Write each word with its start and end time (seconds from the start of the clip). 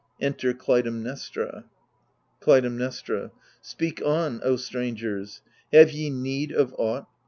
[Enter 0.19 0.51
Cfytemnestra, 0.55 1.65
Clytemnestra 2.41 3.29
Speak 3.61 4.01
on, 4.03 4.41
O 4.43 4.55
strangers: 4.55 5.43
have 5.71 5.91
ye 5.91 6.09
need 6.09 6.51
of 6.51 6.73
aught 6.79 7.07